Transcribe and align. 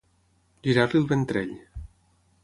Girar-li 0.67 0.97
el 1.01 1.05
ventrell. 1.11 1.51